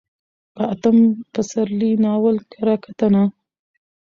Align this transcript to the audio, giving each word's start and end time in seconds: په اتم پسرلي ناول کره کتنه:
په 0.53 0.61
اتم 0.73 0.97
پسرلي 1.33 1.91
ناول 2.03 2.37
کره 2.51 2.75
کتنه: 2.85 3.23